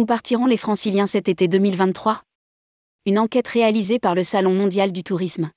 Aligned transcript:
Où 0.00 0.06
partiront 0.06 0.46
les 0.46 0.56
franciliens 0.56 1.04
cet 1.04 1.28
été 1.28 1.46
2023 1.46 2.22
Une 3.04 3.18
enquête 3.18 3.48
réalisée 3.48 3.98
par 3.98 4.14
le 4.14 4.22
Salon 4.22 4.54
mondial 4.54 4.92
du 4.92 5.02
tourisme. 5.02 5.50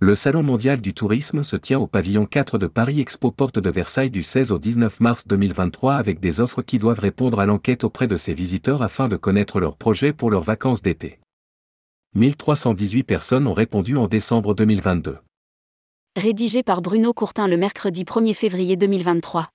Le 0.00 0.16
Salon 0.16 0.42
mondial 0.42 0.80
du 0.80 0.94
tourisme 0.94 1.44
se 1.44 1.54
tient 1.54 1.78
au 1.78 1.86
pavillon 1.86 2.26
4 2.26 2.58
de 2.58 2.66
Paris 2.66 3.00
Expo 3.00 3.30
Porte 3.30 3.60
de 3.60 3.70
Versailles 3.70 4.10
du 4.10 4.24
16 4.24 4.50
au 4.50 4.58
19 4.58 4.98
mars 4.98 5.28
2023 5.28 5.94
avec 5.94 6.18
des 6.18 6.40
offres 6.40 6.62
qui 6.62 6.80
doivent 6.80 6.98
répondre 6.98 7.38
à 7.38 7.46
l'enquête 7.46 7.84
auprès 7.84 8.08
de 8.08 8.16
ses 8.16 8.34
visiteurs 8.34 8.82
afin 8.82 9.06
de 9.06 9.16
connaître 9.16 9.60
leurs 9.60 9.76
projets 9.76 10.12
pour 10.12 10.32
leurs 10.32 10.42
vacances 10.42 10.82
d'été. 10.82 11.20
1318 12.16 13.04
personnes 13.04 13.46
ont 13.46 13.54
répondu 13.54 13.96
en 13.96 14.08
décembre 14.08 14.56
2022. 14.56 15.18
Rédigé 16.16 16.64
par 16.64 16.82
Bruno 16.82 17.12
Courtin 17.12 17.46
le 17.46 17.56
mercredi 17.56 18.02
1er 18.02 18.34
février 18.34 18.76
2023. 18.76 19.50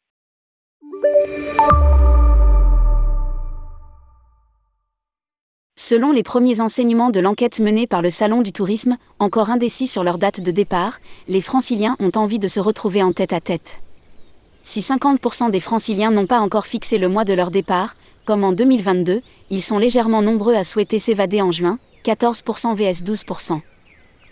Selon 5.80 6.12
les 6.12 6.24
premiers 6.24 6.60
enseignements 6.60 7.12
de 7.12 7.20
l'enquête 7.20 7.60
menée 7.60 7.86
par 7.86 8.02
le 8.02 8.10
Salon 8.10 8.42
du 8.42 8.52
tourisme, 8.52 8.98
encore 9.20 9.52
indécis 9.52 9.86
sur 9.86 10.04
leur 10.04 10.18
date 10.18 10.42
de 10.42 10.50
départ, 10.50 10.98
les 11.28 11.40
franciliens 11.40 11.96
ont 12.00 12.10
envie 12.16 12.40
de 12.40 12.48
se 12.48 12.60
retrouver 12.60 13.04
en 13.04 13.14
tête 13.14 13.32
à 13.32 13.40
tête. 13.40 13.78
Si 14.64 14.80
50% 14.80 15.52
des 15.52 15.60
franciliens 15.60 16.10
n'ont 16.10 16.26
pas 16.26 16.40
encore 16.40 16.66
fixé 16.66 16.98
le 16.98 17.10
mois 17.10 17.26
de 17.26 17.34
leur 17.34 17.52
départ, 17.52 17.96
comme 18.26 18.44
en 18.44 18.54
2022, 18.54 19.22
ils 19.52 19.62
sont 19.62 19.78
légèrement 19.78 20.24
nombreux 20.24 20.56
à 20.56 20.64
souhaiter 20.64 20.98
s'évader 20.98 21.44
en 21.44 21.52
juin, 21.52 21.78
14% 22.06 22.74
vs 22.74 23.04
12%. 23.04 23.62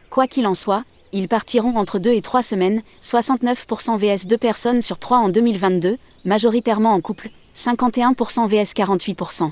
Quoi 0.09 0.26
qu'il 0.26 0.48
en 0.48 0.55
soit, 0.55 0.84
ils 1.13 1.27
partiront 1.27 1.76
entre 1.76 1.99
2 1.99 2.09
et 2.09 2.23
3 2.23 2.41
semaines, 2.41 2.82
69% 3.04 3.99
vs 3.99 4.26
2 4.26 4.38
personnes 4.40 4.82
sur 4.82 4.98
3 4.98 5.20
en 5.20 5.30
2022, 5.30 5.98
majoritairement 6.26 6.93
en 6.93 7.02
couple, 7.02 7.30
51% 7.54 8.48
vs 8.48 8.74
48%. 8.74 9.52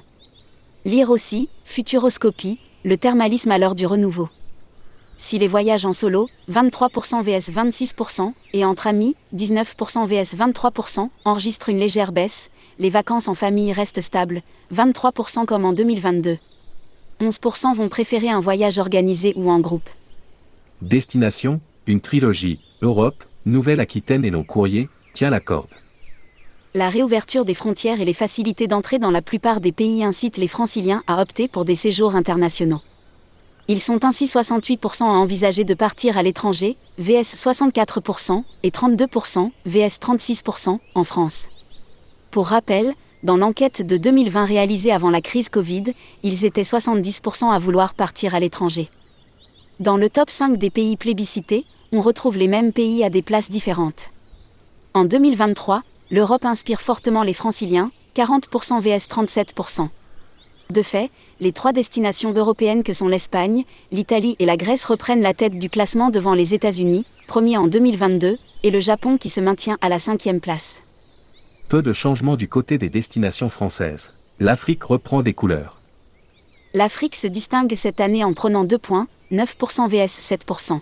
Lire 0.85 1.11
aussi, 1.11 1.47
Futuroscopie, 1.63 2.59
le 2.83 2.97
thermalisme 2.97 3.51
à 3.51 3.57
l'heure 3.57 3.75
du 3.75 3.85
renouveau. 3.85 4.27
Si 5.17 5.39
les 5.39 5.47
voyages 5.47 5.85
en 5.85 5.93
solo, 5.93 6.27
23% 6.51 7.23
vs 7.23 7.53
26%, 7.53 8.33
et 8.51 8.65
entre 8.65 8.87
amis, 8.87 9.15
19% 9.33 10.05
vs 10.05 10.35
23%, 10.35 11.07
enregistrent 11.23 11.69
une 11.69 11.79
légère 11.79 12.11
baisse, 12.11 12.49
les 12.79 12.89
vacances 12.89 13.29
en 13.29 13.33
famille 13.33 13.71
restent 13.71 14.01
stables, 14.01 14.41
23% 14.73 15.45
comme 15.45 15.63
en 15.63 15.71
2022. 15.71 16.37
11% 17.21 17.75
vont 17.75 17.87
préférer 17.87 18.29
un 18.29 18.41
voyage 18.41 18.77
organisé 18.77 19.31
ou 19.37 19.49
en 19.49 19.61
groupe. 19.61 19.89
Destination, 20.81 21.61
une 21.87 22.01
trilogie, 22.01 22.59
Europe, 22.81 23.23
Nouvelle-Aquitaine 23.45 24.25
et 24.25 24.31
non 24.31 24.43
courrier, 24.43 24.89
tient 25.13 25.29
la 25.29 25.39
corde. 25.39 25.69
La 26.75 26.89
réouverture 26.89 27.45
des 27.45 27.53
frontières 27.53 28.01
et 28.01 28.05
les 28.05 28.13
facilités 28.13 28.65
d'entrée 28.65 28.97
dans 28.97 29.11
la 29.11 29.21
plupart 29.21 29.61
des 29.61 29.71
pays 29.71 30.03
incitent 30.03 30.37
les 30.37 30.47
franciliens 30.47 31.03
à 31.05 31.21
opter 31.21 31.47
pour 31.47 31.65
des 31.65 31.75
séjours 31.75 32.15
internationaux. 32.15 32.81
Ils 33.67 33.79
sont 33.79 34.03
ainsi 34.03 34.25
68% 34.25 35.03
à 35.03 35.05
envisager 35.05 35.65
de 35.65 35.75
partir 35.75 36.17
à 36.17 36.23
l'étranger, 36.23 36.75
VS 36.97 37.35
64% 37.35 38.43
et 38.63 38.71
32%, 38.71 39.51
VS 39.67 39.99
36% 40.01 40.79
en 40.95 41.03
France. 41.03 41.47
Pour 42.31 42.47
rappel, 42.47 42.95
dans 43.21 43.37
l'enquête 43.37 43.85
de 43.85 43.95
2020 43.95 44.43
réalisée 44.43 44.91
avant 44.91 45.11
la 45.11 45.21
crise 45.21 45.49
Covid, 45.49 45.93
ils 46.23 46.43
étaient 46.43 46.63
70% 46.63 47.51
à 47.51 47.59
vouloir 47.59 47.93
partir 47.93 48.33
à 48.33 48.39
l'étranger. 48.39 48.89
Dans 49.79 49.95
le 49.95 50.09
top 50.09 50.31
5 50.31 50.57
des 50.57 50.71
pays 50.71 50.97
plébiscités, 50.97 51.65
on 51.91 52.01
retrouve 52.01 52.35
les 52.35 52.47
mêmes 52.47 52.73
pays 52.73 53.03
à 53.03 53.11
des 53.11 53.21
places 53.21 53.51
différentes. 53.51 54.09
En 54.95 55.05
2023, 55.05 55.83
l'Europe 56.11 56.45
inspire 56.45 56.81
fortement 56.81 57.23
les 57.23 57.33
franciliens, 57.33 57.91
40% 58.15 58.81
vs 58.81 59.07
37%. 59.07 59.89
De 60.69 60.81
fait, 60.81 61.11
les 61.39 61.51
trois 61.51 61.73
destinations 61.73 62.33
européennes 62.33 62.83
que 62.83 62.93
sont 62.93 63.07
l'Espagne, 63.07 63.63
l'Italie 63.91 64.35
et 64.39 64.45
la 64.45 64.57
Grèce 64.57 64.85
reprennent 64.85 65.21
la 65.21 65.33
tête 65.33 65.57
du 65.57 65.69
classement 65.69 66.09
devant 66.09 66.33
les 66.33 66.53
États-Unis, 66.53 67.05
premier 67.27 67.57
en 67.57 67.67
2022, 67.67 68.37
et 68.63 68.71
le 68.71 68.79
Japon 68.79 69.17
qui 69.17 69.29
se 69.29 69.41
maintient 69.41 69.77
à 69.81 69.89
la 69.89 69.99
cinquième 69.99 70.39
place. 70.39 70.83
Peu 71.69 71.81
de 71.81 71.93
changements 71.93 72.35
du 72.35 72.47
côté 72.47 72.77
des 72.77 72.89
destinations 72.89 73.49
françaises. 73.49 74.13
L'Afrique 74.39 74.83
reprend 74.83 75.21
des 75.21 75.33
couleurs. 75.33 75.79
L'Afrique 76.73 77.15
se 77.15 77.27
distingue 77.27 77.75
cette 77.75 78.01
année 78.01 78.23
en 78.23 78.33
prenant 78.33 78.63
2 78.63 78.77
points, 78.77 79.07
9% 79.31 79.89
vs 79.89 80.05
7% 80.07 80.79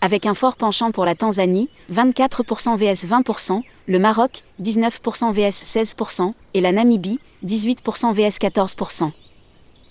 avec 0.00 0.26
un 0.26 0.34
fort 0.34 0.56
penchant 0.56 0.90
pour 0.90 1.04
la 1.04 1.14
Tanzanie, 1.14 1.68
24% 1.92 2.76
vs 2.76 3.06
20%, 3.06 3.62
le 3.86 3.98
Maroc, 3.98 4.42
19% 4.62 5.32
vs 5.32 5.50
16%, 5.50 6.32
et 6.54 6.60
la 6.60 6.72
Namibie, 6.72 7.20
18% 7.44 8.12
vs 8.12 8.38
14%. 8.38 9.10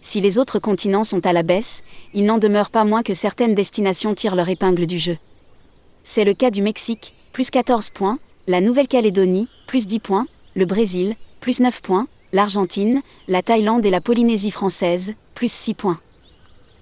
Si 0.02 0.22
les 0.22 0.38
autres 0.38 0.60
continents 0.60 1.04
sont 1.04 1.26
à 1.26 1.34
la 1.34 1.44
baisse, 1.44 1.84
il 2.14 2.26
n'en 2.26 2.38
demeure 2.38 2.70
pas 2.70 2.86
moins 2.86 3.04
que 3.04 3.14
certaines 3.14 3.56
destinations 3.56 4.16
tirent 4.16 4.36
leur 4.36 4.50
épingle 4.50 4.88
du 4.88 4.98
jeu. 4.98 5.18
C'est 6.04 6.24
le 6.24 6.34
cas 6.34 6.52
du 6.52 6.62
Mexique, 6.62 7.14
plus 7.34 7.50
14 7.50 7.90
points, 7.90 8.18
la 8.48 8.62
Nouvelle-Calédonie, 8.62 9.48
plus 9.68 9.86
10 9.86 10.00
points, 10.00 10.26
le 10.56 10.66
Brésil, 10.66 11.16
plus 11.42 11.60
9 11.60 11.82
points, 11.82 12.08
l'Argentine, 12.32 13.02
la 13.28 13.42
Thaïlande 13.42 13.86
et 13.86 13.92
la 13.92 14.02
Polynésie 14.02 14.52
française, 14.52 15.14
plus 15.36 15.52
6 15.52 15.74
points. 15.74 16.00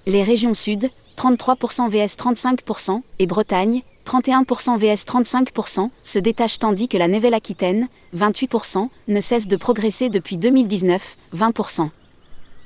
Les 0.06 0.24
régions 0.24 0.54
sud, 0.54 0.90
33% 1.18 1.90
vs 1.90 2.16
35%, 2.16 3.02
et 3.20 3.26
Bretagne, 3.26 3.82
31% 4.06 4.78
vs 4.78 5.04
35%, 5.04 5.90
se 6.04 6.20
détachent 6.20 6.60
tandis 6.60 6.88
que 6.88 6.98
la 6.98 7.08
Nouvelle-Aquitaine, 7.08 7.88
28%, 8.16 8.88
ne 9.08 9.20
cesse 9.20 9.48
de 9.48 9.56
progresser 9.58 10.10
depuis 10.10 10.38
2019, 10.38 11.18
20%. 11.36 11.90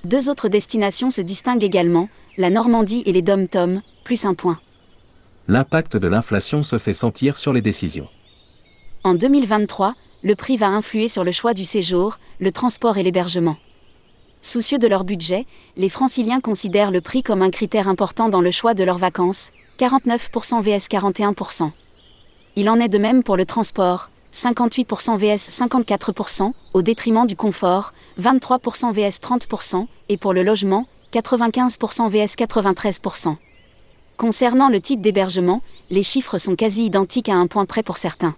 Deux 0.03 0.29
autres 0.29 0.50
destinations 0.50 1.11
se 1.11 1.22
distinguent 1.22 1.63
également, 1.63 2.09
la 2.38 2.50
Normandie 2.50 3.03
et 3.06 3.11
les 3.11 3.22
Dom-Tom, 3.22 3.81
plus 4.03 4.25
un 4.25 4.34
point. 4.34 4.59
L'impact 5.47 5.97
de 5.97 6.07
l'inflation 6.07 6.63
se 6.63 6.78
fait 6.78 6.94
sentir 6.94 7.38
sur 7.38 7.53
les 7.53 7.61
décisions. 7.61 8.07
En 9.03 9.16
2023, 9.16 9.95
le 10.23 10.35
prix 10.35 10.57
va 10.57 10.67
influer 10.67 11.07
sur 11.07 11.23
le 11.23 11.31
choix 11.31 11.53
du 11.53 11.66
séjour, 11.66 12.19
le 12.40 12.51
transport 12.51 12.97
et 12.97 13.03
l'hébergement. 13.03 13.57
Soucieux 14.44 14.79
de 14.79 14.88
leur 14.88 15.03
budget, 15.03 15.46
les 15.78 15.90
franciliens 15.90 16.41
considèrent 16.41 16.90
le 16.90 17.00
prix 17.00 17.22
comme 17.22 17.44
un 17.44 17.52
critère 17.52 17.88
important 17.88 18.28
dans 18.28 18.41
le 18.41 18.50
choix 18.50 18.74
de 18.74 18.84
leurs 18.84 18.97
vacances, 18.97 19.52
49% 19.78 20.62
vs 20.62 20.88
41%. 20.90 21.69
Il 22.56 22.68
en 22.69 22.79
est 22.79 22.90
de 22.90 22.97
même 22.97 23.22
pour 23.22 23.38
le 23.38 23.46
transport, 23.46 24.09
58% 24.34 25.18
vs 25.18 25.35
54%, 25.35 26.53
au 26.74 26.81
détriment 26.81 27.28
du 27.28 27.35
confort, 27.35 27.94
23% 28.19 28.91
vs 28.91 29.19
30%, 29.22 29.85
et 30.09 30.18
pour 30.18 30.34
le 30.34 30.41
logement, 30.41 30.88
95% 31.13 32.09
vs 32.09 32.35
93%. 32.35 33.35
Concernant 34.18 34.69
le 34.69 34.81
type 34.81 35.02
d'hébergement, 35.02 35.62
les 35.91 36.03
chiffres 36.03 36.40
sont 36.40 36.56
quasi 36.56 36.85
identiques 36.85 37.29
à 37.29 37.35
un 37.35 37.46
point 37.46 37.66
près 37.66 37.84
pour 37.84 37.97
certains. 37.97 38.35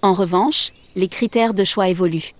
En 0.00 0.14
revanche, 0.14 0.72
les 0.96 1.08
critères 1.08 1.52
de 1.52 1.64
choix 1.64 1.88
évoluent 1.88 2.32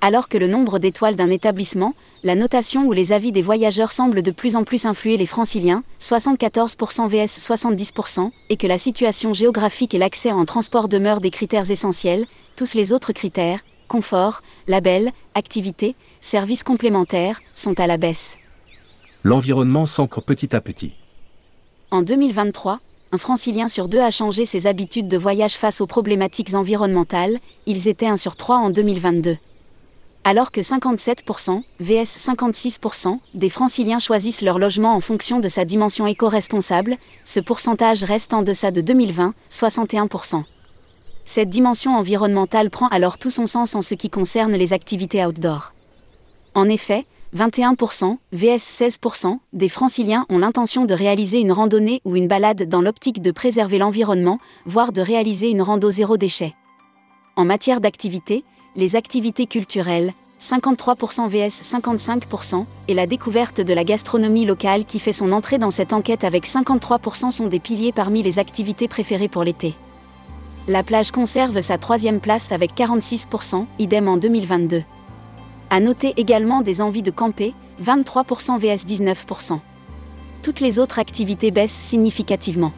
alors 0.00 0.28
que 0.28 0.38
le 0.38 0.46
nombre 0.46 0.78
d'étoiles 0.78 1.16
d'un 1.16 1.30
établissement, 1.30 1.94
la 2.22 2.34
notation 2.34 2.86
ou 2.86 2.92
les 2.92 3.12
avis 3.12 3.32
des 3.32 3.42
voyageurs 3.42 3.92
semblent 3.92 4.22
de 4.22 4.30
plus 4.30 4.56
en 4.56 4.64
plus 4.64 4.86
influer 4.86 5.16
les 5.16 5.26
franciliens, 5.26 5.82
74% 6.00 7.08
vs 7.08 7.26
70%, 7.26 8.30
et 8.50 8.56
que 8.56 8.66
la 8.66 8.78
situation 8.78 9.32
géographique 9.34 9.94
et 9.94 9.98
l'accès 9.98 10.32
en 10.32 10.44
transport 10.44 10.88
demeurent 10.88 11.20
des 11.20 11.30
critères 11.30 11.70
essentiels, 11.70 12.26
tous 12.56 12.74
les 12.74 12.92
autres 12.92 13.12
critères, 13.12 13.60
confort, 13.88 14.42
label, 14.66 15.12
activité, 15.34 15.94
services 16.20 16.62
complémentaires, 16.62 17.40
sont 17.54 17.78
à 17.80 17.86
la 17.86 17.96
baisse. 17.96 18.38
L'environnement 19.24 19.86
s'ancre 19.86 20.22
petit 20.22 20.54
à 20.54 20.60
petit. 20.60 20.92
En 21.90 22.02
2023, 22.02 22.80
un 23.10 23.18
francilien 23.18 23.68
sur 23.68 23.88
deux 23.88 24.00
a 24.00 24.10
changé 24.10 24.44
ses 24.44 24.66
habitudes 24.66 25.08
de 25.08 25.16
voyage 25.16 25.54
face 25.54 25.80
aux 25.80 25.86
problématiques 25.86 26.54
environnementales, 26.54 27.38
ils 27.66 27.88
étaient 27.88 28.06
un 28.06 28.16
sur 28.16 28.36
trois 28.36 28.58
en 28.58 28.70
2022 28.70 29.38
alors 30.24 30.52
que 30.52 30.60
57%, 30.60 31.62
vs 31.80 32.02
56%, 32.04 33.18
des 33.34 33.48
franciliens 33.48 33.98
choisissent 33.98 34.42
leur 34.42 34.58
logement 34.58 34.94
en 34.94 35.00
fonction 35.00 35.40
de 35.40 35.48
sa 35.48 35.64
dimension 35.64 36.06
éco-responsable, 36.06 36.96
ce 37.24 37.40
pourcentage 37.40 38.04
reste 38.04 38.34
en 38.34 38.42
deçà 38.42 38.70
de 38.70 38.80
2020, 38.80 39.34
61%. 39.50 40.42
Cette 41.24 41.50
dimension 41.50 41.96
environnementale 41.96 42.70
prend 42.70 42.88
alors 42.88 43.18
tout 43.18 43.30
son 43.30 43.46
sens 43.46 43.74
en 43.74 43.82
ce 43.82 43.94
qui 43.94 44.10
concerne 44.10 44.54
les 44.54 44.72
activités 44.72 45.24
outdoor. 45.24 45.72
En 46.54 46.68
effet, 46.68 47.04
21%, 47.36 48.16
vs 48.32 48.56
16%, 48.56 49.38
des 49.52 49.68
franciliens 49.68 50.24
ont 50.30 50.38
l'intention 50.38 50.86
de 50.86 50.94
réaliser 50.94 51.38
une 51.38 51.52
randonnée 51.52 52.00
ou 52.04 52.16
une 52.16 52.28
balade 52.28 52.62
dans 52.68 52.80
l'optique 52.80 53.20
de 53.20 53.30
préserver 53.30 53.76
l'environnement, 53.78 54.38
voire 54.64 54.92
de 54.92 55.02
réaliser 55.02 55.50
une 55.50 55.60
rando 55.60 55.90
zéro 55.90 56.16
déchet. 56.16 56.54
En 57.36 57.44
matière 57.44 57.80
d'activité, 57.80 58.44
les 58.78 58.94
activités 58.94 59.46
culturelles, 59.46 60.12
53% 60.38 61.28
vs 61.28 61.48
55%, 61.48 62.64
et 62.86 62.94
la 62.94 63.08
découverte 63.08 63.60
de 63.60 63.74
la 63.74 63.82
gastronomie 63.82 64.44
locale 64.44 64.84
qui 64.84 65.00
fait 65.00 65.10
son 65.10 65.32
entrée 65.32 65.58
dans 65.58 65.72
cette 65.72 65.92
enquête 65.92 66.22
avec 66.22 66.46
53% 66.46 67.32
sont 67.32 67.48
des 67.48 67.58
piliers 67.58 67.90
parmi 67.90 68.22
les 68.22 68.38
activités 68.38 68.86
préférées 68.86 69.26
pour 69.26 69.42
l'été. 69.42 69.74
La 70.68 70.84
plage 70.84 71.10
conserve 71.10 71.60
sa 71.60 71.76
troisième 71.76 72.20
place 72.20 72.52
avec 72.52 72.72
46%, 72.76 73.66
idem 73.80 74.06
en 74.06 74.16
2022. 74.16 74.84
À 75.70 75.80
noter 75.80 76.14
également 76.16 76.62
des 76.62 76.80
envies 76.80 77.02
de 77.02 77.10
camper, 77.10 77.54
23% 77.82 78.60
vs 78.60 78.86
19%. 78.86 79.58
Toutes 80.40 80.60
les 80.60 80.78
autres 80.78 81.00
activités 81.00 81.50
baissent 81.50 81.72
significativement. 81.72 82.72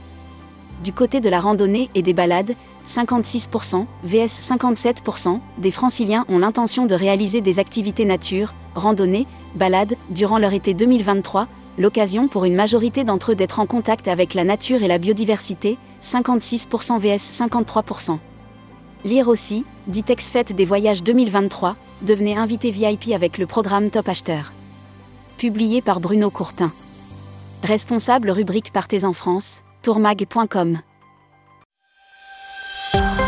Du 0.83 0.95
côté 0.95 1.21
de 1.21 1.29
la 1.29 1.41
randonnée 1.41 1.91
et 1.95 2.01
des 2.01 2.15
balades, 2.15 2.55
56% 2.87 3.87
vs 4.05 4.27
57% 4.27 5.41
des 5.59 5.71
franciliens 5.71 6.25
ont 6.29 6.39
l'intention 6.39 6.87
de 6.87 6.95
réaliser 6.95 7.41
des 7.41 7.59
activités 7.59 8.05
nature, 8.05 8.55
randonnée, 8.75 9.27
balade, 9.55 9.97
durant 10.11 10.39
leur 10.39 10.53
été 10.53 10.75
2023, 10.75 11.49
l'occasion 11.79 12.29
pour 12.29 12.45
une 12.45 12.55
majorité 12.55 13.05
d'entre 13.05 13.33
eux 13.33 13.35
d'être 13.35 13.59
en 13.59 13.67
contact 13.67 14.09
avec 14.09 14.35
la 14.35 14.45
nature 14.45 14.83
et 14.83 14.89
la 14.89 14.99
biodiversité, 14.99 15.79
56% 16.03 16.99
vs 16.99 17.17
53%. 17.17 18.19
Lire 19.05 19.29
aussi, 19.29 19.65
Ditex 19.87 20.29
Fête 20.29 20.55
des 20.55 20.65
voyages 20.65 21.03
2023, 21.03 21.77
devenez 22.03 22.37
invité 22.37 22.71
VIP 22.71 23.13
avec 23.15 23.39
le 23.39 23.47
programme 23.47 23.91
Top 23.91 24.09
Acheteur. 24.09 24.53
Publié 25.39 25.81
par 25.81 26.01
Bruno 26.01 26.31
Courtin. 26.31 26.71
Responsable 27.63 28.31
rubrique 28.31 28.73
Partez 28.73 29.05
en 29.05 29.13
France, 29.13 29.63
tourmag.com. 29.83 30.81
Podcast. 32.93 33.20